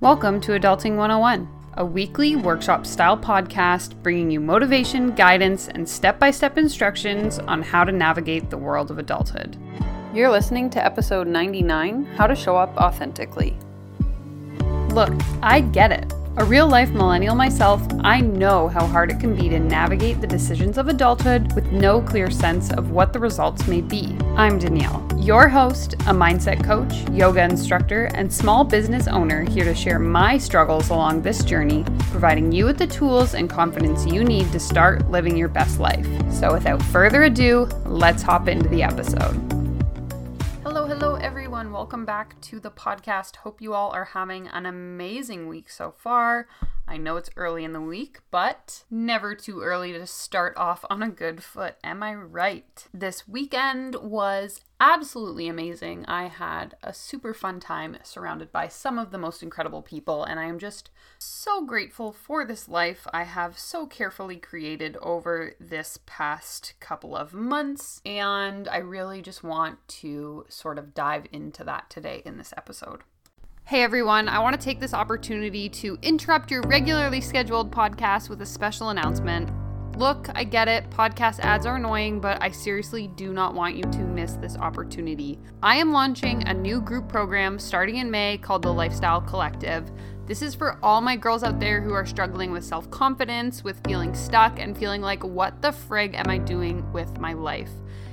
Welcome 0.00 0.40
to 0.42 0.52
Adulting 0.52 0.96
101, 0.96 1.46
a 1.74 1.84
weekly 1.84 2.34
workshop 2.34 2.86
style 2.86 3.18
podcast 3.18 4.02
bringing 4.02 4.30
you 4.30 4.40
motivation, 4.40 5.14
guidance, 5.14 5.68
and 5.68 5.86
step 5.86 6.18
by 6.18 6.30
step 6.30 6.56
instructions 6.56 7.38
on 7.38 7.60
how 7.60 7.84
to 7.84 7.92
navigate 7.92 8.48
the 8.48 8.56
world 8.56 8.90
of 8.90 8.98
adulthood. 8.98 9.58
You're 10.14 10.30
listening 10.30 10.70
to 10.70 10.82
episode 10.82 11.26
99 11.26 12.06
How 12.16 12.26
to 12.26 12.34
Show 12.34 12.56
Up 12.56 12.74
Authentically. 12.78 13.58
Look, 14.88 15.12
I 15.42 15.60
get 15.60 15.92
it. 15.92 16.10
A 16.36 16.44
real 16.44 16.68
life 16.68 16.90
millennial 16.90 17.34
myself, 17.34 17.84
I 18.00 18.20
know 18.20 18.68
how 18.68 18.86
hard 18.86 19.10
it 19.10 19.18
can 19.18 19.34
be 19.34 19.48
to 19.48 19.58
navigate 19.58 20.20
the 20.20 20.28
decisions 20.28 20.78
of 20.78 20.86
adulthood 20.86 21.52
with 21.54 21.72
no 21.72 22.00
clear 22.00 22.30
sense 22.30 22.70
of 22.72 22.92
what 22.92 23.12
the 23.12 23.18
results 23.18 23.66
may 23.66 23.80
be. 23.80 24.16
I'm 24.36 24.56
Danielle, 24.56 25.04
your 25.18 25.48
host, 25.48 25.94
a 25.94 26.14
mindset 26.14 26.64
coach, 26.64 26.94
yoga 27.10 27.42
instructor, 27.42 28.04
and 28.14 28.32
small 28.32 28.62
business 28.62 29.08
owner 29.08 29.42
here 29.42 29.64
to 29.64 29.74
share 29.74 29.98
my 29.98 30.38
struggles 30.38 30.90
along 30.90 31.22
this 31.22 31.42
journey, 31.42 31.84
providing 32.12 32.52
you 32.52 32.64
with 32.64 32.78
the 32.78 32.86
tools 32.86 33.34
and 33.34 33.50
confidence 33.50 34.06
you 34.06 34.22
need 34.22 34.52
to 34.52 34.60
start 34.60 35.10
living 35.10 35.36
your 35.36 35.48
best 35.48 35.80
life. 35.80 36.06
So, 36.32 36.52
without 36.52 36.80
further 36.84 37.24
ado, 37.24 37.68
let's 37.84 38.22
hop 38.22 38.46
into 38.46 38.68
the 38.68 38.84
episode. 38.84 39.59
Welcome 41.80 42.04
back 42.04 42.38
to 42.42 42.60
the 42.60 42.70
podcast. 42.70 43.36
Hope 43.36 43.62
you 43.62 43.72
all 43.72 43.90
are 43.92 44.04
having 44.04 44.46
an 44.46 44.66
amazing 44.66 45.48
week 45.48 45.70
so 45.70 45.94
far. 45.96 46.46
I 46.90 46.96
know 46.96 47.16
it's 47.16 47.30
early 47.36 47.62
in 47.62 47.72
the 47.72 47.80
week, 47.80 48.18
but 48.32 48.82
never 48.90 49.36
too 49.36 49.60
early 49.60 49.92
to 49.92 50.08
start 50.08 50.56
off 50.56 50.84
on 50.90 51.04
a 51.04 51.08
good 51.08 51.40
foot. 51.40 51.76
Am 51.84 52.02
I 52.02 52.14
right? 52.14 52.88
This 52.92 53.28
weekend 53.28 53.94
was 53.94 54.62
absolutely 54.80 55.46
amazing. 55.46 56.04
I 56.06 56.26
had 56.26 56.74
a 56.82 56.92
super 56.92 57.32
fun 57.32 57.60
time 57.60 57.98
surrounded 58.02 58.50
by 58.50 58.66
some 58.66 58.98
of 58.98 59.12
the 59.12 59.18
most 59.18 59.40
incredible 59.40 59.82
people, 59.82 60.24
and 60.24 60.40
I 60.40 60.46
am 60.46 60.58
just 60.58 60.90
so 61.16 61.64
grateful 61.64 62.10
for 62.10 62.44
this 62.44 62.68
life 62.68 63.06
I 63.12 63.22
have 63.22 63.56
so 63.56 63.86
carefully 63.86 64.38
created 64.38 64.96
over 64.96 65.54
this 65.60 66.00
past 66.06 66.74
couple 66.80 67.14
of 67.14 67.32
months. 67.32 68.02
And 68.04 68.66
I 68.66 68.78
really 68.78 69.22
just 69.22 69.44
want 69.44 69.78
to 70.00 70.44
sort 70.48 70.76
of 70.76 70.92
dive 70.92 71.26
into 71.30 71.62
that 71.62 71.88
today 71.88 72.20
in 72.24 72.36
this 72.36 72.52
episode. 72.56 73.02
Hey 73.70 73.84
everyone, 73.84 74.28
I 74.28 74.40
want 74.40 74.60
to 74.60 74.64
take 74.64 74.80
this 74.80 74.92
opportunity 74.92 75.68
to 75.68 75.96
interrupt 76.02 76.50
your 76.50 76.60
regularly 76.62 77.20
scheduled 77.20 77.70
podcast 77.70 78.28
with 78.28 78.42
a 78.42 78.44
special 78.44 78.88
announcement. 78.88 79.48
Look, 79.96 80.28
I 80.34 80.42
get 80.42 80.66
it, 80.66 80.90
podcast 80.90 81.38
ads 81.38 81.66
are 81.66 81.76
annoying, 81.76 82.18
but 82.18 82.42
I 82.42 82.50
seriously 82.50 83.06
do 83.06 83.32
not 83.32 83.54
want 83.54 83.76
you 83.76 83.84
to 83.84 83.98
miss 83.98 84.32
this 84.32 84.56
opportunity. 84.56 85.38
I 85.62 85.76
am 85.76 85.92
launching 85.92 86.42
a 86.48 86.52
new 86.52 86.80
group 86.80 87.08
program 87.08 87.60
starting 87.60 87.98
in 87.98 88.10
May 88.10 88.38
called 88.38 88.62
the 88.62 88.72
Lifestyle 88.72 89.20
Collective. 89.20 89.88
This 90.30 90.42
is 90.42 90.54
for 90.54 90.78
all 90.80 91.00
my 91.00 91.16
girls 91.16 91.42
out 91.42 91.58
there 91.58 91.80
who 91.80 91.92
are 91.92 92.06
struggling 92.06 92.52
with 92.52 92.62
self 92.62 92.88
confidence, 92.88 93.64
with 93.64 93.84
feeling 93.84 94.14
stuck, 94.14 94.60
and 94.60 94.78
feeling 94.78 95.02
like, 95.02 95.24
what 95.24 95.60
the 95.60 95.72
frig 95.72 96.14
am 96.14 96.30
I 96.30 96.38
doing 96.38 96.88
with 96.92 97.18
my 97.18 97.32
life? 97.32 97.72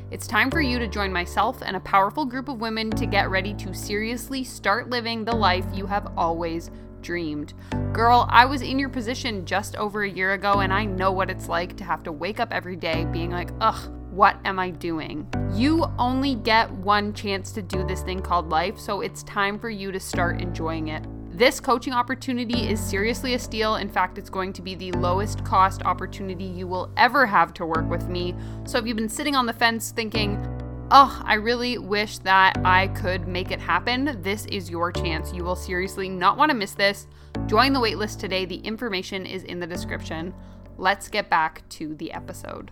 It's 0.09 0.25
time 0.25 0.49
for 0.49 0.59
you 0.59 0.79
to 0.79 0.87
join 0.87 1.13
myself 1.13 1.61
and 1.61 1.75
a 1.75 1.81
powerful 1.81 2.25
group 2.25 2.49
of 2.49 2.59
women 2.59 2.89
to 2.89 3.05
get 3.05 3.29
ready 3.29 3.53
to 3.53 3.71
seriously 3.71 4.43
start 4.43 4.89
living 4.89 5.25
the 5.25 5.35
life 5.35 5.63
you 5.71 5.85
have 5.85 6.11
always 6.17 6.71
dreamed. 7.03 7.53
Girl, 7.93 8.25
I 8.31 8.45
was 8.45 8.63
in 8.63 8.79
your 8.79 8.89
position 8.89 9.45
just 9.45 9.75
over 9.75 10.01
a 10.01 10.09
year 10.09 10.33
ago, 10.33 10.61
and 10.61 10.73
I 10.73 10.85
know 10.85 11.11
what 11.11 11.29
it's 11.29 11.47
like 11.47 11.77
to 11.77 11.83
have 11.83 12.01
to 12.01 12.11
wake 12.11 12.39
up 12.39 12.51
every 12.51 12.77
day 12.77 13.05
being 13.05 13.29
like, 13.29 13.51
ugh, 13.61 13.93
what 14.09 14.39
am 14.43 14.57
I 14.57 14.71
doing? 14.71 15.31
You 15.53 15.85
only 15.99 16.33
get 16.33 16.71
one 16.71 17.13
chance 17.13 17.51
to 17.51 17.61
do 17.61 17.85
this 17.85 18.01
thing 18.01 18.23
called 18.23 18.49
life, 18.49 18.79
so 18.79 19.01
it's 19.01 19.21
time 19.21 19.59
for 19.59 19.69
you 19.69 19.91
to 19.91 19.99
start 19.99 20.41
enjoying 20.41 20.87
it. 20.87 21.05
This 21.37 21.59
coaching 21.59 21.93
opportunity 21.93 22.67
is 22.67 22.79
seriously 22.79 23.35
a 23.35 23.39
steal. 23.39 23.75
In 23.75 23.89
fact, 23.89 24.17
it's 24.17 24.27
going 24.27 24.51
to 24.53 24.63
be 24.63 24.73
the 24.73 24.91
lowest 24.93 25.45
cost 25.45 25.83
opportunity 25.83 26.45
you 26.45 26.65
will 26.65 26.91
ever 26.97 27.27
have 27.27 27.53
to 27.53 27.65
work 27.67 27.87
with 27.87 28.09
me. 28.09 28.33
So 28.65 28.79
if 28.79 28.87
you've 28.87 28.97
been 28.97 29.07
sitting 29.07 29.35
on 29.35 29.45
the 29.45 29.53
fence 29.53 29.91
thinking, 29.91 30.43
oh, 30.89 31.21
I 31.23 31.35
really 31.35 31.77
wish 31.77 32.17
that 32.19 32.59
I 32.65 32.87
could 32.87 33.27
make 33.27 33.51
it 33.51 33.59
happen, 33.59 34.19
this 34.23 34.47
is 34.47 34.71
your 34.71 34.91
chance. 34.91 35.31
You 35.31 35.43
will 35.43 35.55
seriously 35.55 36.09
not 36.09 36.37
want 36.39 36.49
to 36.49 36.57
miss 36.57 36.73
this. 36.73 37.05
Join 37.45 37.71
the 37.71 37.79
waitlist 37.79 38.17
today. 38.17 38.45
The 38.45 38.55
information 38.55 39.27
is 39.27 39.43
in 39.43 39.59
the 39.59 39.67
description. 39.67 40.33
Let's 40.79 41.07
get 41.07 41.29
back 41.29 41.61
to 41.69 41.93
the 41.97 42.13
episode. 42.13 42.71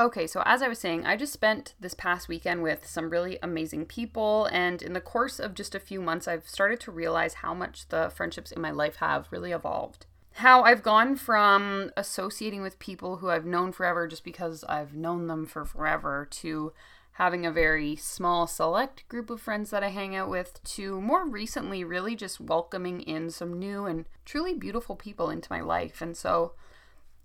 Okay, 0.00 0.26
so 0.26 0.42
as 0.46 0.62
I 0.62 0.68
was 0.68 0.78
saying, 0.78 1.04
I 1.04 1.14
just 1.14 1.34
spent 1.34 1.74
this 1.78 1.92
past 1.92 2.26
weekend 2.26 2.62
with 2.62 2.86
some 2.86 3.10
really 3.10 3.38
amazing 3.42 3.84
people, 3.84 4.46
and 4.46 4.80
in 4.80 4.94
the 4.94 5.00
course 5.00 5.38
of 5.38 5.52
just 5.52 5.74
a 5.74 5.78
few 5.78 6.00
months, 6.00 6.26
I've 6.26 6.48
started 6.48 6.80
to 6.80 6.90
realize 6.90 7.34
how 7.34 7.52
much 7.52 7.86
the 7.88 8.08
friendships 8.08 8.50
in 8.50 8.62
my 8.62 8.70
life 8.70 8.96
have 8.96 9.28
really 9.30 9.52
evolved. 9.52 10.06
How 10.36 10.62
I've 10.62 10.82
gone 10.82 11.16
from 11.16 11.90
associating 11.98 12.62
with 12.62 12.78
people 12.78 13.18
who 13.18 13.28
I've 13.28 13.44
known 13.44 13.72
forever 13.72 14.08
just 14.08 14.24
because 14.24 14.64
I've 14.66 14.94
known 14.94 15.26
them 15.26 15.44
for 15.44 15.66
forever 15.66 16.26
to 16.30 16.72
having 17.12 17.44
a 17.44 17.52
very 17.52 17.94
small, 17.94 18.46
select 18.46 19.06
group 19.06 19.28
of 19.28 19.42
friends 19.42 19.68
that 19.68 19.84
I 19.84 19.90
hang 19.90 20.16
out 20.16 20.30
with, 20.30 20.64
to 20.64 20.98
more 21.02 21.26
recently, 21.26 21.84
really 21.84 22.16
just 22.16 22.40
welcoming 22.40 23.02
in 23.02 23.28
some 23.28 23.58
new 23.58 23.84
and 23.84 24.06
truly 24.24 24.54
beautiful 24.54 24.96
people 24.96 25.28
into 25.28 25.52
my 25.52 25.60
life. 25.60 26.00
And 26.00 26.16
so 26.16 26.52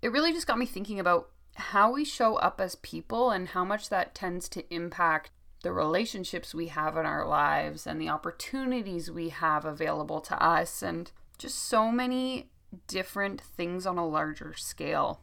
it 0.02 0.12
really 0.12 0.34
just 0.34 0.46
got 0.46 0.58
me 0.58 0.66
thinking 0.66 1.00
about 1.00 1.30
how 1.56 1.92
we 1.92 2.04
show 2.04 2.36
up 2.36 2.60
as 2.60 2.76
people 2.76 3.30
and 3.30 3.48
how 3.48 3.64
much 3.64 3.88
that 3.88 4.14
tends 4.14 4.48
to 4.50 4.74
impact 4.74 5.30
the 5.62 5.72
relationships 5.72 6.54
we 6.54 6.68
have 6.68 6.96
in 6.96 7.06
our 7.06 7.26
lives 7.26 7.86
and 7.86 8.00
the 8.00 8.08
opportunities 8.08 9.10
we 9.10 9.30
have 9.30 9.64
available 9.64 10.20
to 10.20 10.42
us 10.42 10.82
and 10.82 11.10
just 11.38 11.58
so 11.58 11.90
many 11.90 12.50
different 12.86 13.40
things 13.40 13.86
on 13.86 13.98
a 13.98 14.06
larger 14.06 14.54
scale. 14.54 15.20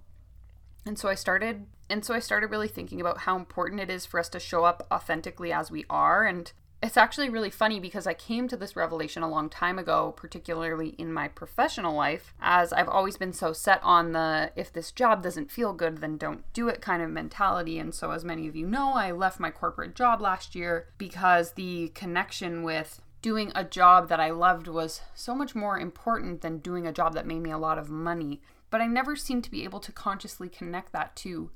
And 0.86 0.98
so 0.98 1.08
I 1.08 1.16
started 1.16 1.68
and 1.90 2.04
so 2.04 2.14
I 2.14 2.20
started 2.20 2.50
really 2.50 2.68
thinking 2.68 3.00
about 3.00 3.20
how 3.20 3.36
important 3.36 3.82
it 3.82 3.90
is 3.90 4.06
for 4.06 4.20
us 4.20 4.30
to 4.30 4.40
show 4.40 4.64
up 4.64 4.88
authentically 4.92 5.54
as 5.54 5.70
we 5.70 5.86
are 5.90 6.26
and 6.26 6.52
it's 6.84 6.98
actually 6.98 7.30
really 7.30 7.50
funny 7.50 7.80
because 7.80 8.06
I 8.06 8.14
came 8.14 8.50
to 8.50 8.58
this 8.58 8.76
revelation 8.76 9.24
a 9.24 9.30
long 9.30 9.50
time 9.50 9.80
ago, 9.80 10.14
particularly 10.18 10.90
in 10.98 11.14
my 11.14 11.30
professional 11.30 11.96
life, 11.96 12.34
as 12.42 12.74
I've 12.74 12.90
always 12.90 13.16
been 13.16 13.32
so 13.32 13.54
set 13.54 13.80
on 13.84 14.12
the 14.12 14.52
if 14.58 14.74
this 14.74 14.92
job 14.92 15.24
doesn't 15.24 15.50
feel 15.50 15.72
good, 15.72 16.00
then 16.00 16.18
don't 16.18 16.44
do 16.52 16.68
it 16.68 16.82
kind 16.82 17.02
of 17.02 17.10
mentality. 17.10 17.80
And 17.80 17.96
so, 17.96 18.12
as 18.12 18.26
many 18.26 18.50
of 18.50 18.56
you 18.58 18.68
know, 18.68 18.96
I 18.96 19.12
left 19.12 19.40
my 19.40 19.50
corporate 19.50 19.96
job 19.96 20.20
last 20.20 20.56
year 20.56 20.90
because 20.98 21.54
the 21.54 21.88
connection 21.96 22.64
with 22.64 23.02
doing 23.22 23.54
a 23.56 23.64
job 23.64 24.10
that 24.10 24.20
I 24.20 24.32
loved 24.32 24.68
was 24.68 25.00
so 25.16 25.34
much 25.34 25.56
more 25.56 25.80
important 25.80 26.42
than 26.42 26.58
doing 26.58 26.86
a 26.86 26.92
job 26.92 27.14
that 27.14 27.26
made 27.26 27.40
me 27.40 27.52
a 27.52 27.58
lot 27.58 27.78
of 27.78 27.90
money. 27.90 28.42
But 28.70 28.82
I 28.82 28.88
never 28.88 29.16
seemed 29.16 29.46
to 29.46 29.52
be 29.52 29.64
able 29.64 29.80
to 29.80 29.94
consciously 29.94 30.50
connect 30.50 30.92
that 30.92 31.16
to 31.18 31.50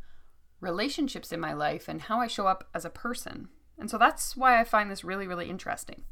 relationships 0.62 1.34
in 1.34 1.42
my 1.42 1.52
life 1.52 1.90
and 1.90 2.04
how 2.04 2.22
I 2.22 2.28
show 2.28 2.48
up 2.48 2.70
as 2.74 2.86
a 2.86 2.90
person. 2.90 3.50
And 3.80 3.90
so 3.90 3.98
that's 3.98 4.36
why 4.36 4.60
I 4.60 4.64
find 4.64 4.90
this 4.90 5.04
really, 5.04 5.28
really 5.28 5.50
interesting. 5.50 6.04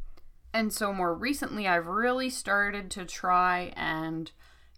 And 0.53 0.71
so 0.71 0.93
more 0.93 1.13
recently, 1.13 1.67
I've 1.67 1.87
really 1.87 2.29
started 2.29 2.89
to 2.91 3.05
try 3.05 3.73
and 3.75 4.31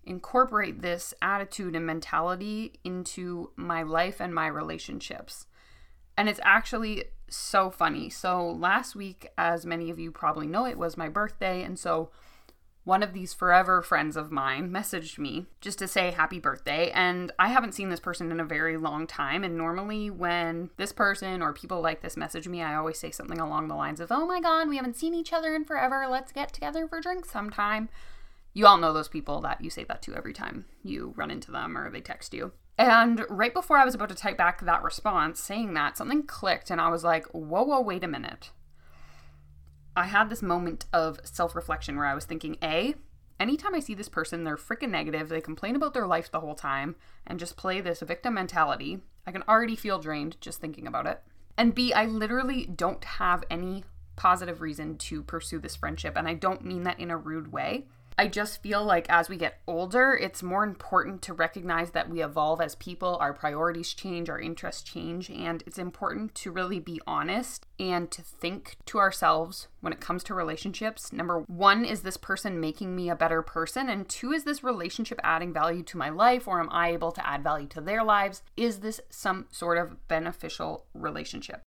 incorporate 0.03 0.81
this 0.81 1.13
attitude 1.21 1.75
and 1.75 1.85
mentality 1.85 2.79
into 2.83 3.51
my 3.55 3.83
life 3.83 4.19
and 4.19 4.33
my 4.33 4.47
relationships. 4.47 5.47
And 6.17 6.29
it's 6.29 6.39
actually 6.43 7.05
so 7.29 7.69
funny. 7.69 8.09
So 8.09 8.49
last 8.49 8.95
week, 8.95 9.27
as 9.37 9.65
many 9.65 9.89
of 9.89 9.99
you 9.99 10.11
probably 10.11 10.47
know, 10.47 10.65
it 10.65 10.77
was 10.77 10.97
my 10.97 11.09
birthday. 11.09 11.61
And 11.61 11.77
so 11.77 12.09
one 12.87 13.03
of 13.03 13.11
these 13.11 13.33
forever 13.33 13.81
friends 13.81 14.15
of 14.15 14.31
mine 14.31 14.71
messaged 14.71 15.17
me 15.17 15.45
just 15.59 15.77
to 15.77 15.89
say 15.89 16.09
happy 16.09 16.39
birthday. 16.39 16.89
And 16.91 17.33
I 17.37 17.49
haven't 17.49 17.73
seen 17.73 17.89
this 17.89 17.99
person 17.99 18.31
in 18.31 18.39
a 18.39 18.45
very 18.45 18.77
long 18.77 19.05
time. 19.05 19.43
And 19.43 19.57
normally, 19.57 20.09
when 20.09 20.69
this 20.77 20.93
person 20.93 21.41
or 21.41 21.51
people 21.51 21.81
like 21.81 22.01
this 22.01 22.15
message 22.15 22.47
me, 22.47 22.61
I 22.61 22.75
always 22.75 22.97
say 22.97 23.11
something 23.11 23.41
along 23.41 23.67
the 23.67 23.75
lines 23.75 23.99
of, 23.99 24.09
Oh 24.09 24.25
my 24.25 24.39
God, 24.39 24.69
we 24.69 24.77
haven't 24.77 24.95
seen 24.95 25.13
each 25.13 25.33
other 25.33 25.53
in 25.53 25.65
forever. 25.65 26.07
Let's 26.09 26.31
get 26.31 26.53
together 26.53 26.87
for 26.87 27.01
drinks 27.01 27.29
sometime. 27.29 27.89
You 28.53 28.65
all 28.67 28.77
know 28.77 28.93
those 28.93 29.09
people 29.09 29.41
that 29.41 29.61
you 29.61 29.69
say 29.69 29.83
that 29.83 30.01
to 30.03 30.15
every 30.15 30.31
time 30.31 30.63
you 30.81 31.13
run 31.17 31.29
into 31.29 31.51
them 31.51 31.77
or 31.77 31.91
they 31.91 31.99
text 31.99 32.33
you. 32.33 32.53
And 32.77 33.25
right 33.27 33.53
before 33.53 33.77
I 33.77 33.83
was 33.83 33.95
about 33.95 34.09
to 34.09 34.15
type 34.15 34.37
back 34.37 34.61
that 34.61 34.81
response 34.81 35.41
saying 35.41 35.73
that, 35.73 35.97
something 35.97 36.23
clicked 36.23 36.71
and 36.71 36.79
I 36.79 36.87
was 36.87 37.03
like, 37.03 37.25
Whoa, 37.33 37.63
whoa, 37.63 37.81
wait 37.81 38.05
a 38.05 38.07
minute 38.07 38.51
I 39.97 40.05
had 40.05 40.29
this 40.29 40.43
moment 40.43 40.85
of 40.93 41.19
self 41.23 41.55
reflection 41.55 41.97
where 41.97 42.05
I 42.05 42.13
was 42.13 42.25
thinking, 42.25 42.57
A, 42.63 42.93
anytime 43.39 43.73
I 43.73 43.79
see 43.79 43.95
this 43.95 44.07
person, 44.07 44.43
they're 44.43 44.55
freaking 44.55 44.91
negative, 44.91 45.27
they 45.27 45.41
complain 45.41 45.75
about 45.75 45.95
their 45.95 46.05
life 46.05 46.29
the 46.29 46.39
whole 46.39 46.53
time, 46.53 46.95
and 47.25 47.39
just 47.39 47.57
play 47.57 47.81
this 47.81 48.01
victim 48.01 48.35
mentality. 48.35 48.99
I 49.25 49.31
can 49.31 49.43
already 49.49 49.75
feel 49.75 49.97
drained 49.97 50.39
just 50.39 50.61
thinking 50.61 50.85
about 50.85 51.07
it. 51.07 51.23
And 51.57 51.73
B, 51.73 51.93
I 51.93 52.05
literally 52.05 52.67
don't 52.67 53.03
have 53.03 53.43
any 53.49 53.85
positive 54.15 54.61
reason 54.61 54.97
to 54.97 55.23
pursue 55.23 55.57
this 55.57 55.75
friendship, 55.75 56.13
and 56.15 56.27
I 56.27 56.35
don't 56.35 56.63
mean 56.63 56.83
that 56.83 56.99
in 56.99 57.09
a 57.09 57.17
rude 57.17 57.51
way. 57.51 57.87
I 58.19 58.27
just 58.27 58.63
feel 58.63 58.83
like 58.83 59.05
as 59.09 59.29
we 59.29 59.37
get 59.37 59.59
older, 59.67 60.17
it's 60.19 60.41
more 60.41 60.63
important 60.63 61.21
to 61.23 61.33
recognize 61.33 61.91
that 61.91 62.09
we 62.09 62.23
evolve 62.23 62.59
as 62.59 62.73
people, 62.73 63.15
our 63.17 63.31
priorities 63.31 63.93
change, 63.93 64.27
our 64.27 64.39
interests 64.39 64.81
change, 64.81 65.29
and 65.29 65.61
it's 65.67 65.77
important 65.77 66.33
to 66.35 66.49
really 66.49 66.79
be 66.79 66.99
honest 67.05 67.67
and 67.79 68.09
to 68.09 68.23
think 68.23 68.77
to 68.87 68.97
ourselves 68.97 69.67
when 69.81 69.93
it 69.93 70.01
comes 70.01 70.23
to 70.23 70.33
relationships. 70.33 71.13
Number 71.13 71.41
one, 71.41 71.85
is 71.85 72.01
this 72.01 72.17
person 72.17 72.59
making 72.59 72.95
me 72.95 73.07
a 73.07 73.15
better 73.15 73.43
person? 73.43 73.87
And 73.87 74.09
two, 74.09 74.31
is 74.31 74.45
this 74.45 74.63
relationship 74.63 75.19
adding 75.23 75.53
value 75.53 75.83
to 75.83 75.97
my 75.97 76.09
life 76.09 76.47
or 76.47 76.59
am 76.59 76.69
I 76.71 76.89
able 76.89 77.11
to 77.11 77.27
add 77.27 77.43
value 77.43 77.67
to 77.67 77.81
their 77.81 78.03
lives? 78.03 78.41
Is 78.57 78.79
this 78.79 78.99
some 79.11 79.45
sort 79.51 79.77
of 79.77 80.07
beneficial 80.07 80.85
relationship? 80.95 81.61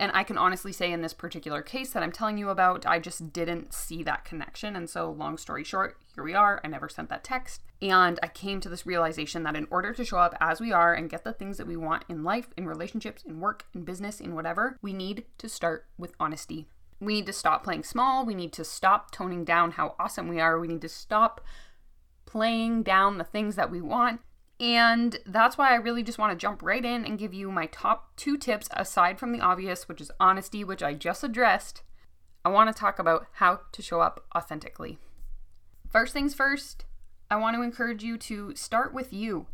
And 0.00 0.12
I 0.14 0.22
can 0.22 0.38
honestly 0.38 0.72
say 0.72 0.92
in 0.92 1.02
this 1.02 1.12
particular 1.12 1.60
case 1.60 1.90
that 1.90 2.02
I'm 2.02 2.12
telling 2.12 2.38
you 2.38 2.50
about, 2.50 2.86
I 2.86 3.00
just 3.00 3.32
didn't 3.32 3.74
see 3.74 4.02
that 4.04 4.24
connection. 4.24 4.76
And 4.76 4.88
so, 4.88 5.10
long 5.10 5.36
story 5.36 5.64
short, 5.64 5.96
here 6.14 6.22
we 6.22 6.34
are. 6.34 6.60
I 6.62 6.68
never 6.68 6.88
sent 6.88 7.08
that 7.08 7.24
text. 7.24 7.62
And 7.82 8.18
I 8.22 8.28
came 8.28 8.60
to 8.60 8.68
this 8.68 8.86
realization 8.86 9.42
that 9.42 9.56
in 9.56 9.66
order 9.70 9.92
to 9.92 10.04
show 10.04 10.18
up 10.18 10.36
as 10.40 10.60
we 10.60 10.72
are 10.72 10.94
and 10.94 11.10
get 11.10 11.24
the 11.24 11.32
things 11.32 11.58
that 11.58 11.66
we 11.66 11.76
want 11.76 12.04
in 12.08 12.22
life, 12.22 12.48
in 12.56 12.66
relationships, 12.66 13.24
in 13.24 13.40
work, 13.40 13.64
in 13.74 13.84
business, 13.84 14.20
in 14.20 14.34
whatever, 14.34 14.76
we 14.82 14.92
need 14.92 15.24
to 15.38 15.48
start 15.48 15.86
with 15.96 16.14
honesty. 16.20 16.68
We 17.00 17.14
need 17.14 17.26
to 17.26 17.32
stop 17.32 17.64
playing 17.64 17.84
small. 17.84 18.24
We 18.24 18.34
need 18.34 18.52
to 18.54 18.64
stop 18.64 19.10
toning 19.10 19.44
down 19.44 19.72
how 19.72 19.94
awesome 19.98 20.28
we 20.28 20.40
are. 20.40 20.58
We 20.58 20.68
need 20.68 20.82
to 20.82 20.88
stop 20.88 21.40
playing 22.26 22.82
down 22.82 23.18
the 23.18 23.24
things 23.24 23.56
that 23.56 23.70
we 23.70 23.80
want 23.80 24.20
and 24.60 25.18
that's 25.24 25.56
why 25.56 25.70
I 25.70 25.76
really 25.76 26.02
just 26.02 26.18
want 26.18 26.32
to 26.32 26.36
jump 26.36 26.62
right 26.62 26.84
in 26.84 27.04
and 27.04 27.18
give 27.18 27.32
you 27.32 27.50
my 27.50 27.66
top 27.66 28.16
two 28.16 28.36
tips 28.36 28.68
aside 28.72 29.18
from 29.18 29.32
the 29.32 29.40
obvious, 29.40 29.88
which 29.88 30.00
is 30.00 30.10
honesty, 30.18 30.64
which 30.64 30.82
I 30.82 30.94
just 30.94 31.22
addressed. 31.22 31.82
I 32.44 32.48
want 32.48 32.74
to 32.74 32.78
talk 32.78 32.98
about 32.98 33.26
how 33.34 33.60
to 33.72 33.82
show 33.82 34.00
up 34.00 34.24
authentically. 34.36 34.98
First 35.88 36.12
things 36.12 36.34
first, 36.34 36.84
I 37.30 37.36
want 37.36 37.56
to 37.56 37.62
encourage 37.62 38.02
you 38.02 38.18
to 38.18 38.54
start 38.56 38.92
with 38.92 39.12
you. 39.12 39.46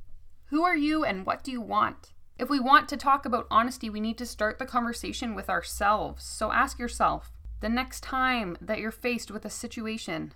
Who 0.46 0.62
are 0.62 0.76
you 0.76 1.04
and 1.04 1.26
what 1.26 1.44
do 1.44 1.50
you 1.50 1.60
want? 1.60 2.12
If 2.38 2.48
we 2.48 2.58
want 2.58 2.88
to 2.88 2.96
talk 2.96 3.26
about 3.26 3.46
honesty, 3.50 3.90
we 3.90 4.00
need 4.00 4.18
to 4.18 4.26
start 4.26 4.58
the 4.58 4.66
conversation 4.66 5.34
with 5.34 5.50
ourselves. 5.50 6.24
So 6.24 6.50
ask 6.50 6.78
yourself 6.78 7.32
the 7.60 7.68
next 7.68 8.02
time 8.02 8.56
that 8.60 8.78
you're 8.78 8.90
faced 8.90 9.30
with 9.30 9.44
a 9.44 9.50
situation, 9.50 10.32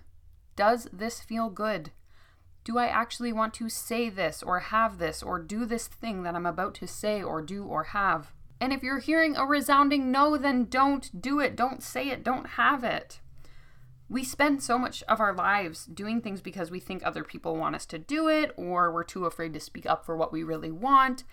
does 0.55 0.87
this 0.93 1.21
feel 1.21 1.49
good? 1.49 1.91
Do 2.69 2.77
I 2.77 2.85
actually 2.85 3.33
want 3.33 3.55
to 3.55 3.67
say 3.67 4.11
this 4.11 4.43
or 4.43 4.59
have 4.59 4.99
this 4.99 5.23
or 5.23 5.39
do 5.39 5.65
this 5.65 5.87
thing 5.87 6.21
that 6.21 6.35
I'm 6.35 6.45
about 6.45 6.75
to 6.75 6.85
say 6.85 7.19
or 7.19 7.41
do 7.41 7.63
or 7.63 7.85
have? 7.85 8.31
And 8.61 8.71
if 8.71 8.83
you're 8.83 8.99
hearing 8.99 9.35
a 9.35 9.43
resounding 9.43 10.11
no, 10.11 10.37
then 10.37 10.65
don't 10.65 11.19
do 11.19 11.39
it, 11.39 11.55
don't 11.55 11.81
say 11.81 12.09
it, 12.09 12.23
don't 12.23 12.45
have 12.45 12.83
it. 12.83 13.21
We 14.07 14.23
spend 14.23 14.61
so 14.61 14.77
much 14.77 15.01
of 15.07 15.19
our 15.19 15.33
lives 15.33 15.85
doing 15.85 16.21
things 16.21 16.41
because 16.41 16.69
we 16.69 16.79
think 16.79 17.01
other 17.03 17.23
people 17.23 17.57
want 17.57 17.73
us 17.73 17.87
to 17.87 17.97
do 17.97 18.27
it 18.27 18.53
or 18.55 18.93
we're 18.93 19.03
too 19.03 19.25
afraid 19.25 19.51
to 19.55 19.59
speak 19.59 19.87
up 19.87 20.05
for 20.05 20.15
what 20.15 20.31
we 20.31 20.43
really 20.43 20.69
want. 20.69 21.23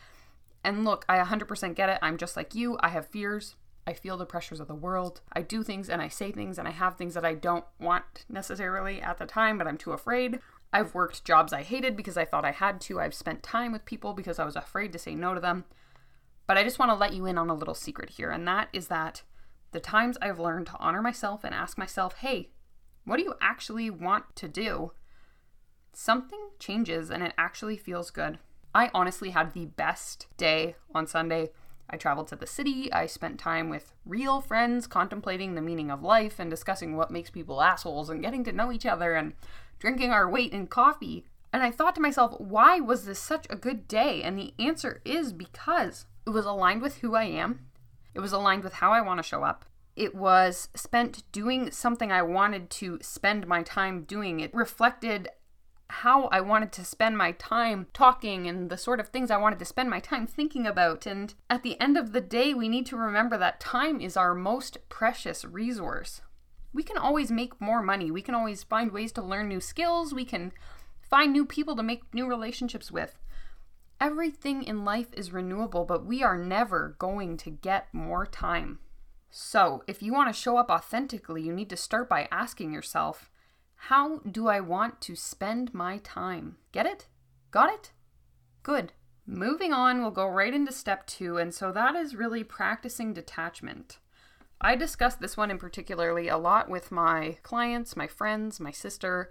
And 0.65 0.87
look, 0.87 1.05
I 1.07 1.19
100% 1.19 1.75
get 1.75 1.91
it. 1.91 1.99
I'm 2.01 2.17
just 2.17 2.39
like 2.39 2.55
you. 2.55 2.79
I 2.81 2.89
have 2.89 3.09
fears. 3.09 3.57
I 3.87 3.93
feel 3.93 4.17
the 4.17 4.27
pressures 4.27 4.59
of 4.59 4.69
the 4.69 4.75
world. 4.75 5.21
I 5.33 5.43
do 5.43 5.63
things 5.63 5.89
and 5.91 6.01
I 6.01 6.09
say 6.09 6.33
things 6.33 6.59
and 6.59 6.67
I 6.67 6.73
have 6.73 6.97
things 6.97 7.13
that 7.13 7.27
I 7.27 7.35
don't 7.35 7.67
want 7.79 8.25
necessarily 8.29 9.03
at 9.03 9.19
the 9.19 9.27
time, 9.27 9.59
but 9.59 9.67
I'm 9.67 9.77
too 9.77 9.93
afraid. 9.93 10.41
I've 10.77 10.95
worked 10.95 11.25
jobs 11.25 11.55
I 11.55 11.63
hated 11.63 11.97
because 11.97 12.19
I 12.19 12.27
thought 12.27 12.45
I 12.45 12.51
had 12.51 12.83
to. 12.83 13.01
I've 13.01 13.15
spent 13.15 13.43
time 13.43 13.73
with 13.73 13.87
people 13.87 14.13
because 14.13 14.39
I 14.39 14.45
was 14.45 14.57
afraid 14.57 14.93
to 14.93 14.99
say 14.99 15.15
no 15.15 15.33
to 15.33 15.41
them. 15.41 15.65
But 16.47 16.59
I 16.59 16.65
just 16.65 16.79
want 16.79 16.91
to 16.91 16.95
let 16.95 17.15
you 17.15 17.25
in 17.25 17.39
on 17.39 17.49
a 17.49 17.55
little 17.55 17.75
secret 17.75 18.11
here, 18.11 18.31
and 18.31 18.47
that 18.47 18.69
is 18.75 18.89
that 18.89 19.23
the 19.73 19.81
times 19.81 20.19
I've 20.21 20.39
learned 20.39 20.67
to 20.67 20.77
honor 20.79 21.01
myself 21.01 21.45
and 21.45 21.55
ask 21.55 21.79
myself, 21.79 22.17
hey, 22.17 22.51
what 23.07 23.17
do 23.17 23.23
you 23.23 23.37
actually 23.41 23.89
want 23.89 24.37
to 24.37 24.49
do? 24.49 24.93
Something 25.95 26.51
changes 26.59 27.11
and 27.11 27.23
it 27.23 27.33
actually 27.39 27.79
feels 27.79 28.11
good. 28.11 28.39
I 28.75 28.91
honestly 28.93 29.31
had 29.31 29.55
the 29.55 29.65
best 29.65 30.27
day 30.37 30.77
on 30.95 31.07
Sunday. 31.07 31.53
I 31.89 31.97
traveled 31.97 32.29
to 32.29 32.37
the 32.37 32.47
city. 32.47 32.93
I 32.93 33.07
spent 33.07 33.39
time 33.39 33.69
with 33.69 33.93
real 34.05 34.41
friends 34.41 34.87
contemplating 34.87 35.55
the 35.55 35.63
meaning 35.63 35.91
of 35.91 36.03
life 36.03 36.39
and 36.39 36.51
discussing 36.51 36.97
what 36.97 37.11
makes 37.11 37.31
people 37.31 37.63
assholes 37.63 38.11
and 38.11 38.23
getting 38.23 38.45
to 38.45 38.53
know 38.53 38.73
each 38.73 38.87
other 38.87 39.15
and 39.15 39.35
drinking 39.79 40.11
our 40.11 40.29
weight 40.29 40.53
in 40.53 40.67
coffee. 40.67 41.25
And 41.53 41.63
I 41.63 41.71
thought 41.71 41.95
to 41.95 42.01
myself, 42.01 42.39
why 42.41 42.81
was 42.81 43.05
this 43.05 43.19
such 43.19 43.47
a 43.49 43.57
good 43.57 43.87
day? 43.89 44.23
And 44.23 44.39
the 44.39 44.53
answer 44.59 45.01
is 45.05 45.33
because 45.33 46.07
it 46.27 46.31
was 46.31 46.45
aligned 46.45 46.83
with 46.83 46.99
who 46.99 47.15
I 47.15 47.25
am, 47.25 47.67
it 48.15 48.21
was 48.21 48.33
aligned 48.33 48.65
with 48.65 48.75
how 48.75 48.93
I 48.93 49.01
want 49.01 49.19
to 49.19 49.29
show 49.29 49.45
up. 49.45 49.65
It 49.95 50.15
was 50.15 50.69
spent 50.75 51.23
doing 51.33 51.71
something 51.71 52.13
I 52.13 52.23
wanted 52.23 52.69
to 52.71 52.99
spend 53.01 53.47
my 53.47 53.63
time 53.63 54.03
doing. 54.03 54.41
It 54.41 54.53
reflected 54.53 55.29
how 55.89 56.25
I 56.27 56.41
wanted 56.41 56.73
to 56.73 56.85
spend 56.85 57.17
my 57.17 57.33
time 57.33 57.87
talking 57.93 58.47
and 58.47 58.71
the 58.71 58.77
sort 58.77 59.01
of 59.01 59.09
things 59.09 59.31
I 59.31 59.37
wanted 59.37 59.59
to 59.61 59.65
spend 59.65 59.89
my 59.89 60.01
time 60.01 60.27
thinking 60.27 60.67
about. 60.67 61.07
And 61.07 61.35
at 61.49 61.63
the 61.63 61.81
end 61.81 61.97
of 61.97 62.13
the 62.13 62.21
day, 62.21 62.53
we 62.55 62.69
need 62.69 62.87
to 62.87 62.97
remember 62.97 63.39
that 63.39 63.61
time 63.61 64.01
is 64.01 64.17
our 64.17 64.35
most 64.35 64.79
precious 64.89 65.45
resource 65.45 66.21
we 66.77 66.83
can 66.83 66.99
always 66.99 67.31
make 67.31 67.59
more 67.61 67.83
money. 67.83 68.11
We 68.11 68.21
can 68.21 68.35
always 68.35 68.63
find 68.63 68.93
ways 68.93 69.11
to 69.13 69.23
learn 69.23 69.49
new 69.49 69.61
skills. 69.61 70.13
We 70.13 70.27
can 70.27 70.53
find 71.01 71.33
new 71.33 71.47
people 71.47 71.75
to 71.75 71.83
make 71.83 72.15
new 72.15 72.29
relationships 72.29 72.93
with. 72.93 73.19
Everything 73.99 74.63
in 74.63 74.85
life 74.85 75.09
is 75.15 75.33
renewable, 75.33 75.87
but 75.87 76.05
we 76.05 76.23
are 76.23 76.37
never 76.37 76.95
going 76.99 77.39
to 77.39 77.51
get 77.51 77.93
more 77.95 78.27
time. 78.27 78.79
So, 79.31 79.83
if 79.87 80.03
you 80.03 80.13
want 80.13 80.33
to 80.33 80.39
show 80.39 80.59
up 80.59 80.71
authentically, 80.71 81.43
you 81.43 81.53
need 81.53 81.71
to 81.71 81.77
start 81.77 82.11
by 82.11 82.29
asking 82.31 82.75
yourself, 82.75 83.31
how 83.77 84.19
do 84.19 84.49
I 84.49 84.61
want 84.61 85.01
to 85.03 85.15
spend 85.15 85.73
my 85.73 85.99
time? 85.99 86.57
Get 86.73 86.87
it? 86.87 87.07
Got 87.51 87.73
it? 87.73 87.93
Good. 88.63 88.93
Moving 89.27 89.73
on, 89.73 90.01
we'll 90.01 90.11
go 90.11 90.27
right 90.27 90.55
into 90.55 90.73
step 90.73 91.07
two, 91.07 91.37
and 91.37 91.55
so 91.55 91.73
that 91.73 91.95
is 91.97 92.15
really 92.15 92.45
practicing 92.45 93.13
detachment. 93.13 93.99
I 94.61 94.77
discuss 94.77 95.15
this 95.15 95.37
one 95.37 95.51
in 95.51 95.59
particularly 95.59 96.29
a 96.29 96.39
lot 96.39 96.69
with 96.69 96.91
my 96.91 97.39
clients, 97.43 97.97
my 97.97 98.07
friends, 98.07 98.59
my 98.61 98.71
sister. 98.71 99.29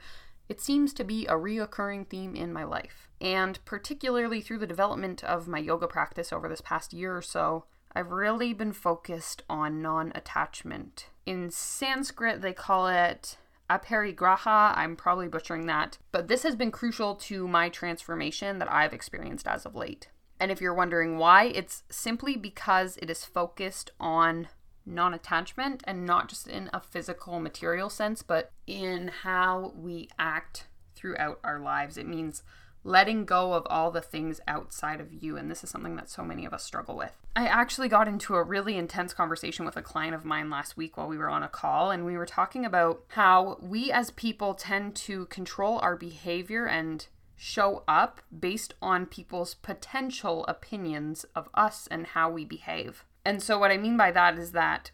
It 0.48 0.62
seems 0.62 0.94
to 0.94 1.04
be 1.04 1.26
a 1.26 1.34
reoccurring 1.34 2.08
theme 2.08 2.36
in 2.36 2.54
my 2.54 2.64
life. 2.64 3.10
And 3.20 3.64
particularly 3.66 4.42
through 4.42 4.60
the 4.60 4.68
development 4.68 5.24
of 5.24 5.48
my 5.48 5.60
yoga 5.60 5.88
practice 5.88 6.32
over 6.32 6.48
this 6.48 6.62
past 6.62 6.94
year 6.94 7.16
or 7.16 7.22
so, 7.22 7.66
I've 7.96 8.12
really 8.12 8.54
been 8.54 8.74
focused 8.74 9.44
on 9.50 9.82
non 9.82 10.12
attachment. 10.14 11.08
In 11.26 11.50
Sanskrit, 11.50 12.42
they 12.42 12.54
call 12.54 12.88
it 12.88 13.38
aparigraha. 13.70 14.78
I'm 14.78 14.96
probably 14.96 15.28
butchering 15.28 15.66
that. 15.68 15.98
But 16.12 16.28
this 16.28 16.44
has 16.44 16.56
been 16.56 16.72
crucial 16.72 17.16
to 17.16 17.48
my 17.48 17.70
transformation 17.70 18.60
that 18.60 18.72
I've 18.72 18.94
experienced 18.94 19.48
as 19.48 19.66
of 19.66 19.76
late. 19.76 20.10
And 20.40 20.52
if 20.52 20.62
you're 20.62 20.74
wondering 20.74 21.18
why, 21.18 21.46
it's 21.46 21.84
simply 21.90 22.36
because 22.36 22.98
it 23.02 23.10
is 23.10 23.24
focused 23.24 23.92
on 24.00 24.50
non 24.86 25.14
attachment 25.14 25.84
and 25.88 26.06
not 26.06 26.30
just 26.30 26.48
in 26.48 26.70
a 26.74 26.80
physical 26.80 27.40
material 27.40 27.90
sense, 27.90 28.22
but 28.22 28.52
in 28.68 29.08
how 29.24 29.74
we 29.76 30.10
act 30.20 30.68
throughout 30.96 31.40
our 31.44 31.60
lives. 31.60 31.98
It 31.98 32.08
means 32.08 32.44
letting 32.86 33.26
go 33.26 33.54
of 33.54 33.66
all 33.70 33.90
the 33.90 34.00
things 34.00 34.40
outside 34.48 35.02
of 35.02 35.12
you. 35.12 35.36
And 35.36 35.50
this 35.50 35.64
is 35.64 35.70
something 35.70 35.96
that 35.96 36.10
so 36.10 36.24
many 36.24 36.46
of 36.46 36.54
us 36.54 36.64
struggle 36.64 36.96
with. 36.96 37.12
I 37.36 37.48
actually 37.48 37.90
got 37.90 38.08
into 38.08 38.36
a 38.36 38.44
really 38.44 38.78
intense 38.78 39.14
conversation 39.14 39.66
with 39.66 39.76
a 39.76 39.82
client 39.82 40.14
of 40.14 40.24
mine 40.24 40.50
last 40.50 40.78
week 40.78 40.96
while 40.96 41.08
we 41.08 41.18
were 41.18 41.30
on 41.30 41.44
a 41.44 41.50
call, 41.50 41.92
and 41.92 42.06
we 42.06 42.16
were 42.16 42.28
talking 42.28 42.64
about 42.64 43.04
how 43.10 43.58
we 43.60 43.92
as 43.92 44.12
people 44.12 44.54
tend 44.54 44.96
to 44.98 45.26
control 45.26 45.80
our 45.80 45.96
behavior 45.96 46.68
and 46.68 47.08
show 47.36 47.84
up 47.88 48.22
based 48.38 48.76
on 48.82 49.08
people's 49.08 49.56
potential 49.56 50.46
opinions 50.48 51.26
of 51.36 51.50
us 51.56 51.88
and 51.90 52.08
how 52.08 52.30
we 52.30 52.46
behave. 52.46 53.04
And 53.26 53.42
so, 53.42 53.58
what 53.58 53.72
I 53.72 53.78
mean 53.78 53.98
by 53.98 54.12
that 54.12 54.38
is 54.38 54.52
that 54.52 54.92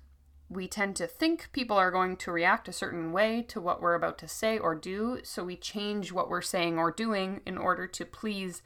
we 0.51 0.67
tend 0.67 0.97
to 0.97 1.07
think 1.07 1.49
people 1.53 1.77
are 1.77 1.91
going 1.91 2.17
to 2.17 2.31
react 2.31 2.67
a 2.67 2.73
certain 2.73 3.13
way 3.13 3.41
to 3.47 3.61
what 3.61 3.81
we're 3.81 3.95
about 3.95 4.17
to 4.17 4.27
say 4.27 4.59
or 4.59 4.75
do, 4.75 5.19
so 5.23 5.45
we 5.45 5.55
change 5.55 6.11
what 6.11 6.29
we're 6.29 6.41
saying 6.41 6.77
or 6.77 6.91
doing 6.91 7.39
in 7.45 7.57
order 7.57 7.87
to 7.87 8.05
please 8.05 8.61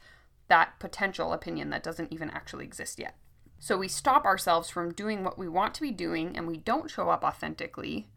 that 0.48 0.80
potential 0.80 1.32
opinion 1.32 1.70
that 1.70 1.84
doesn't 1.84 2.12
even 2.12 2.28
actually 2.30 2.64
exist 2.64 2.98
yet. 2.98 3.16
So 3.60 3.78
we 3.78 3.86
stop 3.86 4.24
ourselves 4.24 4.68
from 4.68 4.94
doing 4.94 5.22
what 5.22 5.38
we 5.38 5.48
want 5.48 5.74
to 5.74 5.80
be 5.80 5.92
doing 5.92 6.36
and 6.36 6.48
we 6.48 6.56
don't 6.56 6.90
show 6.90 7.08
up 7.08 7.22
authentically. 7.22 8.08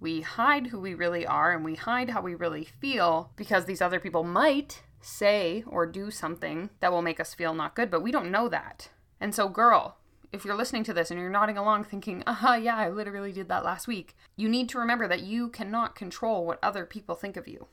We 0.00 0.22
hide 0.22 0.66
who 0.66 0.80
we 0.80 0.94
really 0.94 1.24
are 1.24 1.52
and 1.52 1.64
we 1.64 1.76
hide 1.76 2.10
how 2.10 2.22
we 2.22 2.34
really 2.34 2.64
feel 2.64 3.30
because 3.36 3.66
these 3.66 3.80
other 3.80 4.00
people 4.00 4.24
might 4.24 4.82
say 5.00 5.62
or 5.68 5.86
do 5.86 6.10
something 6.10 6.70
that 6.80 6.90
will 6.90 7.02
make 7.02 7.20
us 7.20 7.34
feel 7.34 7.54
not 7.54 7.76
good, 7.76 7.88
but 7.88 8.02
we 8.02 8.10
don't 8.10 8.32
know 8.32 8.48
that. 8.48 8.90
And 9.20 9.32
so, 9.32 9.48
girl, 9.48 9.98
if 10.36 10.44
you're 10.44 10.54
listening 10.54 10.84
to 10.84 10.92
this 10.92 11.10
and 11.10 11.18
you're 11.18 11.30
nodding 11.30 11.58
along 11.58 11.84
thinking, 11.84 12.22
aha, 12.26 12.48
uh-huh, 12.48 12.58
yeah, 12.58 12.76
I 12.76 12.90
literally 12.90 13.32
did 13.32 13.48
that 13.48 13.64
last 13.64 13.88
week, 13.88 14.16
you 14.36 14.48
need 14.48 14.68
to 14.70 14.78
remember 14.78 15.08
that 15.08 15.22
you 15.22 15.48
cannot 15.48 15.96
control 15.96 16.46
what 16.46 16.58
other 16.62 16.84
people 16.84 17.14
think 17.14 17.36
of 17.36 17.48
you. 17.48 17.66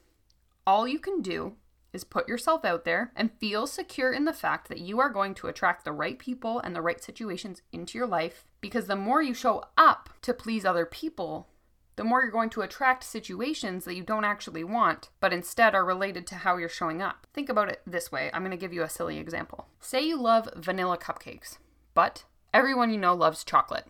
All 0.65 0.87
you 0.87 0.99
can 0.99 1.21
do 1.21 1.57
is 1.91 2.03
put 2.03 2.27
yourself 2.27 2.65
out 2.65 2.85
there 2.85 3.11
and 3.15 3.37
feel 3.39 3.67
secure 3.67 4.11
in 4.11 4.25
the 4.25 4.33
fact 4.33 4.67
that 4.67 4.79
you 4.79 4.99
are 4.99 5.09
going 5.09 5.35
to 5.35 5.47
attract 5.47 5.85
the 5.85 5.91
right 5.91 6.17
people 6.17 6.59
and 6.59 6.75
the 6.75 6.81
right 6.81 7.03
situations 7.03 7.61
into 7.71 7.97
your 7.97 8.07
life 8.07 8.45
because 8.61 8.87
the 8.87 8.95
more 8.95 9.21
you 9.21 9.33
show 9.33 9.63
up 9.77 10.09
to 10.23 10.33
please 10.33 10.65
other 10.65 10.85
people, 10.85 11.47
the 11.95 12.03
more 12.03 12.21
you're 12.21 12.31
going 12.31 12.49
to 12.49 12.61
attract 12.61 13.03
situations 13.03 13.85
that 13.85 13.95
you 13.95 14.03
don't 14.03 14.23
actually 14.23 14.63
want, 14.63 15.09
but 15.19 15.31
instead 15.31 15.75
are 15.75 15.85
related 15.85 16.25
to 16.25 16.35
how 16.35 16.57
you're 16.57 16.67
showing 16.67 17.01
up. 17.01 17.27
Think 17.33 17.49
about 17.49 17.69
it 17.69 17.81
this 17.85 18.11
way 18.11 18.31
I'm 18.33 18.41
going 18.41 18.51
to 18.51 18.57
give 18.57 18.73
you 18.73 18.81
a 18.81 18.89
silly 18.89 19.19
example. 19.19 19.67
Say 19.79 20.01
you 20.01 20.19
love 20.19 20.49
vanilla 20.55 20.97
cupcakes, 20.97 21.59
but 21.93 22.23
everyone 22.53 22.91
you 22.91 22.97
know 22.97 23.15
loves 23.15 23.43
chocolate. 23.43 23.85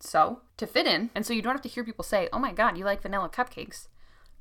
So, 0.00 0.40
to 0.56 0.66
fit 0.66 0.86
in, 0.86 1.10
and 1.14 1.24
so 1.24 1.32
you 1.32 1.42
don't 1.42 1.54
have 1.54 1.62
to 1.62 1.68
hear 1.68 1.84
people 1.84 2.04
say, 2.04 2.28
oh 2.32 2.38
my 2.38 2.52
god, 2.52 2.76
you 2.76 2.84
like 2.84 3.02
vanilla 3.02 3.28
cupcakes, 3.28 3.88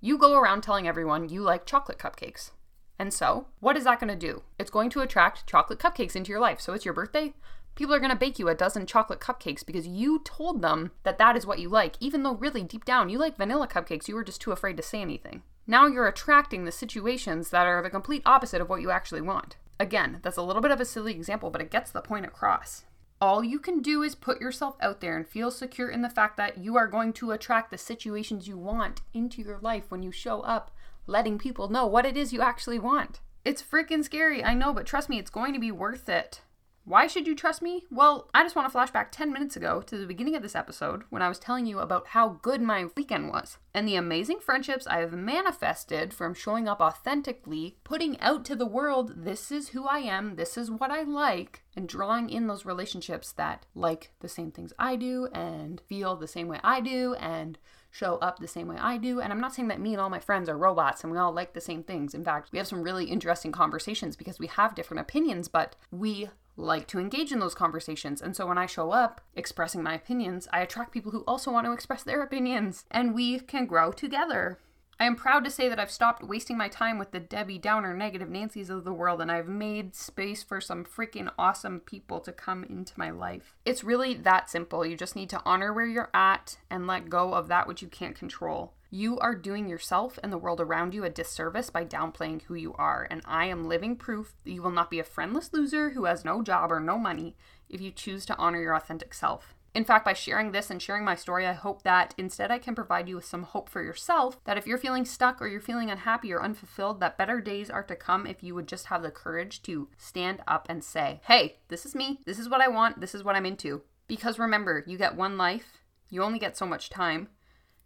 you 0.02 0.18
go 0.18 0.38
around 0.38 0.62
telling 0.62 0.88
everyone 0.88 1.30
you 1.30 1.42
like 1.42 1.66
chocolate 1.66 1.98
cupcakes. 1.98 2.52
And 3.00 3.14
so, 3.14 3.48
what 3.60 3.78
is 3.78 3.84
that 3.84 4.00
going 4.00 4.10
to 4.10 4.16
do? 4.16 4.44
It's 4.60 4.72
going 4.72 4.90
to 4.92 5.02
attract 5.02 5.48
chocolate 5.48 5.80
cupcakes 5.80 6.16
into 6.16 6.30
your 6.30 6.40
life. 6.40 6.60
So, 6.60 6.74
it's 6.74 6.86
your 6.86 6.94
birthday. 6.94 7.34
People 7.76 7.94
are 7.94 8.00
going 8.00 8.12
to 8.12 8.18
bake 8.18 8.40
you 8.40 8.50
a 8.50 8.56
dozen 8.56 8.88
chocolate 8.88 9.20
cupcakes 9.20 9.64
because 9.64 9.88
you 9.88 10.20
told 10.24 10.64
them 10.64 10.92
that 11.04 11.20
that 11.20 11.38
is 11.38 11.46
what 11.46 11.60
you 11.60 11.70
like, 11.70 11.96
even 12.00 12.24
though 12.24 12.34
really 12.34 12.64
deep 12.64 12.86
down 12.86 13.10
you 13.10 13.20
like 13.20 13.38
vanilla 13.38 13.68
cupcakes. 13.68 14.08
You 14.08 14.16
were 14.16 14.24
just 14.24 14.42
too 14.42 14.52
afraid 14.52 14.78
to 14.78 14.84
say 14.84 15.00
anything. 15.00 15.44
Now 15.68 15.86
you're 15.86 16.08
attracting 16.08 16.66
the 16.66 16.72
situations 16.72 17.52
that 17.52 17.68
are 17.68 17.84
the 17.84 17.92
complete 17.92 18.24
opposite 18.26 18.62
of 18.62 18.70
what 18.70 18.82
you 18.82 18.90
actually 18.90 19.22
want. 19.22 19.58
Again, 19.80 20.20
that's 20.24 20.38
a 20.38 20.42
little 20.42 20.62
bit 20.62 20.72
of 20.72 20.82
a 20.82 20.86
silly 20.86 21.12
example, 21.12 21.52
but 21.52 21.62
it 21.62 21.70
gets 21.70 21.92
the 21.92 22.02
point 22.02 22.26
across. 22.26 22.84
All 23.20 23.44
you 23.44 23.58
can 23.58 23.82
do 23.82 24.04
is 24.04 24.14
put 24.14 24.40
yourself 24.40 24.76
out 24.80 25.02
there 25.02 25.18
and 25.18 25.28
feel 25.28 25.50
secure 25.50 25.90
in 25.90 26.04
the 26.04 26.10
fact 26.10 26.38
that 26.38 26.60
you 26.60 26.78
are 26.78 26.86
going 26.86 27.14
to 27.14 27.32
attract 27.32 27.72
the 27.72 27.78
situations 27.78 28.48
you 28.48 28.58
want 28.58 29.02
into 29.12 29.42
your 29.42 29.58
life 29.60 29.86
when 29.90 30.04
you 30.04 30.12
show 30.12 30.42
up, 30.42 30.70
letting 31.08 31.40
people 31.40 31.68
know 31.68 31.88
what 31.88 32.06
it 32.06 32.16
is 32.16 32.32
you 32.32 32.42
actually 32.42 32.78
want. 32.78 33.20
It's 33.44 33.64
freaking 33.64 34.04
scary, 34.04 34.44
I 34.44 34.54
know, 34.54 34.72
but 34.72 34.86
trust 34.86 35.10
me, 35.10 35.18
it's 35.18 35.32
going 35.32 35.54
to 35.54 35.60
be 35.60 35.72
worth 35.72 36.10
it. 36.10 36.42
Why 36.88 37.06
should 37.06 37.28
you 37.28 37.36
trust 37.36 37.62
me? 37.62 37.84
Well, 37.92 38.30
I 38.34 38.44
just 38.44 38.56
want 38.56 38.66
to 38.66 38.72
flash 38.72 38.92
back 38.92 39.12
10 39.12 39.34
minutes 39.34 39.58
ago 39.58 39.82
to 39.82 39.98
the 39.98 40.06
beginning 40.06 40.38
of 40.38 40.42
this 40.42 40.56
episode 40.56 41.04
when 41.10 41.22
I 41.22 41.28
was 41.28 41.38
telling 41.38 41.66
you 41.66 41.80
about 41.80 42.08
how 42.08 42.40
good 42.42 42.62
my 42.62 42.86
weekend 42.96 43.30
was 43.30 43.58
and 43.74 43.86
the 43.86 43.98
amazing 43.98 44.40
friendships 44.40 44.88
I 44.88 45.00
have 45.00 45.12
manifested 45.12 46.14
from 46.14 46.34
showing 46.34 46.66
up 46.66 46.80
authentically, 46.80 47.76
putting 47.84 48.18
out 48.22 48.46
to 48.46 48.56
the 48.56 48.66
world, 48.66 49.16
this 49.18 49.52
is 49.52 49.70
who 49.70 49.86
I 49.86 50.00
am, 50.00 50.38
this 50.38 50.58
is 50.58 50.72
what 50.72 50.90
I 50.90 51.04
like, 51.04 51.62
and 51.76 51.90
drawing 51.90 52.30
in 52.30 52.48
those 52.48 52.64
relationships 52.64 53.34
that 53.34 53.66
like 53.76 54.12
the 54.22 54.30
same 54.30 54.52
things 54.52 54.72
I 54.80 54.96
do 54.96 55.28
and 55.34 55.82
feel 55.90 56.16
the 56.16 56.26
same 56.26 56.48
way 56.48 56.62
I 56.64 56.80
do 56.80 57.16
and 57.16 57.58
show 57.92 58.16
up 58.20 58.40
the 58.40 58.48
same 58.48 58.70
way 58.70 58.78
I 58.80 58.96
do. 58.96 59.20
And 59.20 59.34
I'm 59.34 59.42
not 59.42 59.54
saying 59.54 59.68
that 59.68 59.82
me 59.82 59.92
and 59.92 60.00
all 60.00 60.10
my 60.10 60.20
friends 60.20 60.48
are 60.48 60.58
robots 60.58 61.04
and 61.04 61.12
we 61.12 61.18
all 61.18 61.34
like 61.34 61.54
the 61.54 61.60
same 61.60 61.84
things. 61.84 62.14
In 62.14 62.24
fact, 62.24 62.54
we 62.54 62.60
have 62.60 62.68
some 62.68 62.82
really 62.82 63.08
interesting 63.08 63.52
conversations 63.52 64.16
because 64.16 64.40
we 64.40 64.48
have 64.48 64.74
different 64.74 65.02
opinions, 65.02 65.50
but 65.50 65.76
we 65.92 66.30
like 66.58 66.88
to 66.88 67.00
engage 67.00 67.32
in 67.32 67.40
those 67.40 67.56
conversations. 67.56 68.22
And 68.22 68.36
so 68.36 68.48
when 68.48 68.58
I 68.58 68.66
show 68.66 68.92
up 68.92 69.22
expressing 69.36 69.84
my 69.84 69.94
opinions, 69.94 70.48
I 70.52 70.62
attract 70.62 70.92
people 70.92 71.12
who 71.12 71.24
also 71.28 71.52
want 71.52 71.66
to 71.66 71.72
express 71.72 72.04
their 72.04 72.24
opinions, 72.24 72.86
and 72.92 73.14
we 73.14 73.40
can 73.40 73.68
grow 73.68 73.92
together. 73.92 74.60
I 75.00 75.06
am 75.06 75.16
proud 75.16 75.44
to 75.44 75.52
say 75.52 75.70
that 75.70 75.80
I've 75.80 75.92
stopped 75.92 76.24
wasting 76.24 76.58
my 76.58 76.70
time 76.70 76.98
with 76.98 77.12
the 77.12 77.20
Debbie 77.20 77.60
Downer 77.60 77.94
negative 77.94 78.30
Nancy's 78.30 78.72
of 78.72 78.84
the 78.84 78.94
world 78.94 79.22
and 79.22 79.32
I've 79.32 79.48
made 79.48 79.96
space 79.96 80.42
for 80.42 80.60
some 80.60 80.84
freaking 80.84 81.32
awesome 81.38 81.82
people 81.82 82.20
to 82.22 82.32
come 82.32 82.64
into 82.64 82.94
my 82.96 83.12
life. 83.12 83.56
It's 83.64 83.84
really 83.84 84.16
that 84.16 84.50
simple. 84.50 84.84
You 84.84 84.98
just 84.98 85.16
need 85.16 85.30
to 85.30 85.42
honor 85.46 85.72
where 85.72 85.86
you're 85.86 86.10
at 86.16 86.58
and 86.72 86.88
let 86.88 87.10
go 87.10 87.36
of 87.36 87.48
that 87.48 87.68
which 87.68 87.84
you 87.84 87.88
can't 87.88 88.16
control. 88.16 88.74
You 88.90 89.20
are 89.20 89.36
doing 89.36 89.68
yourself 89.70 90.18
and 90.24 90.32
the 90.34 90.38
world 90.38 90.62
around 90.62 90.96
you 90.96 91.04
a 91.04 91.10
disservice 91.10 91.70
by 91.70 91.84
downplaying 91.84 92.44
who 92.44 92.56
you 92.56 92.74
are, 92.76 93.06
and 93.12 93.22
I 93.26 93.46
am 93.48 93.68
living 93.68 93.98
proof 93.98 94.34
that 94.46 94.52
you 94.52 94.62
will 94.62 94.72
not 94.72 94.90
be 94.90 95.00
a 95.00 95.04
friendless 95.04 95.52
loser 95.52 95.90
who 95.90 96.06
has 96.06 96.24
no 96.24 96.42
job 96.42 96.72
or 96.72 96.80
no 96.80 96.98
money 96.98 97.36
if 97.70 97.82
you 97.82 97.92
choose 97.92 98.26
to 98.28 98.38
honor 98.38 98.62
your 98.62 98.76
authentic 98.76 99.14
self. 99.14 99.57
In 99.78 99.86
fact, 99.86 100.06
by 100.06 100.14
sharing 100.14 100.54
this 100.54 100.72
and 100.72 100.82
sharing 100.82 101.06
my 101.06 101.14
story, 101.14 101.46
I 101.46 101.54
hope 101.54 101.84
that 101.84 102.16
instead 102.18 102.50
I 102.50 102.58
can 102.58 102.74
provide 102.74 103.08
you 103.08 103.16
with 103.18 103.26
some 103.26 103.44
hope 103.44 103.70
for 103.70 103.84
yourself 103.84 104.44
that 104.46 104.58
if 104.58 104.66
you're 104.66 104.80
feeling 104.80 105.06
stuck 105.06 105.40
or 105.40 105.48
you're 105.48 105.62
feeling 105.62 105.92
unhappy 105.92 106.34
or 106.34 106.42
unfulfilled, 106.42 107.00
that 107.00 107.16
better 107.16 107.40
days 107.40 107.70
are 107.70 107.84
to 107.84 107.96
come 107.96 108.26
if 108.26 108.42
you 108.42 108.56
would 108.56 108.68
just 108.68 108.88
have 108.88 109.04
the 109.04 109.12
courage 109.12 109.62
to 109.62 109.88
stand 109.96 110.42
up 110.48 110.66
and 110.68 110.84
say, 110.84 111.22
hey, 111.28 111.58
this 111.68 111.86
is 111.86 111.94
me, 111.94 112.22
this 112.26 112.40
is 112.40 112.50
what 112.50 112.60
I 112.60 112.68
want, 112.68 113.02
this 113.02 113.14
is 113.14 113.24
what 113.24 113.36
I'm 113.36 113.46
into. 113.46 113.84
Because 114.08 114.40
remember, 114.40 114.84
you 114.88 114.98
get 114.98 115.16
one 115.16 115.38
life, 115.38 115.84
you 116.10 116.24
only 116.24 116.40
get 116.40 116.58
so 116.58 116.66
much 116.66 116.90
time. 116.90 117.28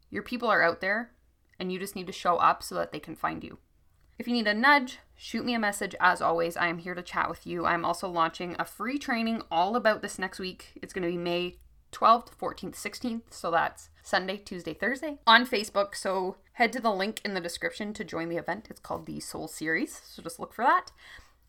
Your 0.10 0.24
people 0.24 0.48
are 0.48 0.64
out 0.64 0.80
there, 0.80 1.12
and 1.60 1.74
you 1.74 1.78
just 1.78 1.98
need 1.98 2.08
to 2.08 2.14
show 2.14 2.38
up 2.38 2.64
so 2.64 2.74
that 2.76 2.94
they 2.94 3.02
can 3.02 3.18
find 3.18 3.44
you. 3.44 3.58
If 4.18 4.30
you 4.30 4.34
need 4.34 4.48
a 4.48 4.54
nudge, 4.54 5.00
shoot 5.18 5.44
me 5.44 5.56
a 5.56 5.60
message. 5.60 5.94
As 6.00 6.22
always, 6.22 6.56
I 6.56 6.68
am 6.68 6.78
here 6.78 6.96
to 6.96 7.02
chat 7.02 7.30
with 7.30 7.46
you. 7.46 7.66
I'm 7.66 7.84
also 7.84 8.08
launching 8.08 8.56
a 8.58 8.64
free 8.64 8.98
training 8.98 9.42
all 9.52 9.76
about 9.76 10.02
this 10.02 10.18
next 10.18 10.40
week. 10.40 10.80
It's 10.82 10.94
going 10.94 11.04
to 11.04 11.12
be 11.12 11.18
May 11.18 11.58
12th, 11.92 12.30
14th, 12.40 12.76
16th. 12.76 13.22
So 13.32 13.52
that's 13.52 13.90
Sunday, 14.04 14.38
Tuesday, 14.38 14.74
Thursday 14.74 15.20
on 15.28 15.46
Facebook. 15.46 15.96
So 15.96 16.38
head 16.54 16.74
to 16.74 16.82
the 16.82 16.92
link 16.92 17.22
in 17.24 17.34
the 17.34 17.42
description 17.42 17.94
to 17.94 18.04
join 18.04 18.30
the 18.30 18.38
event. 18.38 18.68
It's 18.70 18.80
called 18.80 19.06
the 19.06 19.20
Soul 19.20 19.48
Series. 19.48 20.02
So 20.06 20.22
just 20.22 20.40
look 20.40 20.54
for 20.54 20.64
that. 20.64 20.92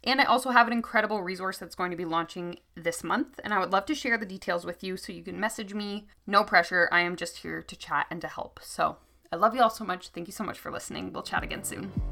And 0.05 0.21
I 0.21 0.25
also 0.25 0.51
have 0.51 0.67
an 0.67 0.73
incredible 0.73 1.23
resource 1.23 1.59
that's 1.59 1.77
going 1.77 1.93
to 1.93 1.97
be 1.97 2.05
launching 2.05 2.59
this 2.75 3.05
month, 3.05 3.39
and 3.45 3.55
I 3.55 3.61
would 3.61 3.73
love 3.73 3.87
to 3.87 3.95
share 3.95 4.19
the 4.19 4.27
details 4.27 4.67
with 4.67 4.83
you 4.83 4.97
so 4.97 5.13
you 5.13 5.23
can 5.23 5.39
message 5.39 5.75
me. 5.75 6.09
No 6.27 6.43
pressure. 6.43 6.89
I 6.91 7.03
am 7.03 7.15
just 7.15 7.39
here 7.39 7.63
to 7.63 7.77
chat 7.77 8.07
and 8.11 8.21
to 8.21 8.27
help. 8.27 8.59
So 8.65 8.97
I 9.33 9.37
love 9.37 9.55
you 9.55 9.63
all 9.63 9.71
so 9.71 9.85
much. 9.85 10.09
Thank 10.09 10.27
you 10.27 10.33
so 10.33 10.45
much 10.45 10.59
for 10.59 10.73
listening. 10.73 11.13
We'll 11.13 11.23
chat 11.23 11.45
again 11.45 11.63
soon. 11.63 12.12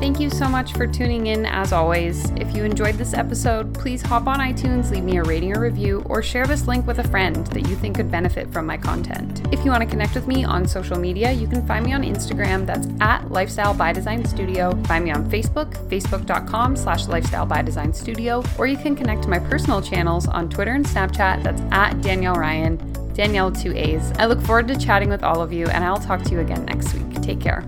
Thank 0.00 0.18
you 0.18 0.30
so 0.30 0.48
much 0.48 0.72
for 0.72 0.86
tuning 0.86 1.26
in 1.26 1.44
as 1.44 1.72
always. 1.72 2.30
If 2.30 2.56
you 2.56 2.64
enjoyed 2.64 2.94
this 2.94 3.12
episode, 3.12 3.74
please 3.74 4.00
hop 4.00 4.26
on 4.26 4.38
iTunes, 4.40 4.90
leave 4.90 5.04
me 5.04 5.18
a 5.18 5.22
rating 5.22 5.54
or 5.54 5.60
review, 5.60 6.02
or 6.06 6.22
share 6.22 6.46
this 6.46 6.66
link 6.66 6.86
with 6.86 7.00
a 7.00 7.08
friend 7.08 7.46
that 7.48 7.68
you 7.68 7.76
think 7.76 7.96
could 7.96 8.10
benefit 8.10 8.50
from 8.50 8.64
my 8.64 8.78
content. 8.78 9.46
If 9.52 9.62
you 9.62 9.70
want 9.70 9.82
to 9.82 9.88
connect 9.88 10.14
with 10.14 10.26
me 10.26 10.42
on 10.42 10.66
social 10.66 10.98
media, 10.98 11.30
you 11.32 11.46
can 11.46 11.66
find 11.66 11.84
me 11.84 11.92
on 11.92 12.02
Instagram, 12.02 12.64
that's 12.64 12.88
at 13.00 13.30
Lifestyle 13.30 13.74
by 13.74 13.92
Design 13.92 14.24
Studio. 14.24 14.74
Find 14.84 15.04
me 15.04 15.10
on 15.10 15.30
Facebook, 15.30 15.74
facebook.com 15.88 16.76
slash 16.76 17.06
lifestyle 17.06 17.44
by 17.44 17.60
design 17.60 17.92
studio, 17.92 18.42
or 18.58 18.66
you 18.66 18.78
can 18.78 18.96
connect 18.96 19.24
to 19.24 19.28
my 19.28 19.38
personal 19.38 19.82
channels 19.82 20.26
on 20.26 20.48
Twitter 20.48 20.72
and 20.72 20.84
Snapchat, 20.84 21.42
that's 21.42 21.62
at 21.72 22.00
Danielle 22.00 22.36
Ryan, 22.36 22.78
Danielle 23.12 23.52
two 23.52 23.76
A's. 23.76 24.12
I 24.12 24.24
look 24.24 24.40
forward 24.40 24.66
to 24.68 24.78
chatting 24.78 25.10
with 25.10 25.22
all 25.22 25.42
of 25.42 25.52
you, 25.52 25.66
and 25.66 25.84
I'll 25.84 26.00
talk 26.00 26.22
to 26.22 26.30
you 26.30 26.40
again 26.40 26.64
next 26.64 26.94
week. 26.94 27.20
Take 27.20 27.40
care. 27.40 27.64